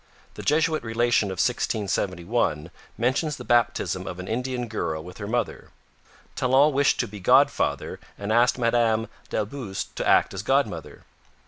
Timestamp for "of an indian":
4.07-4.67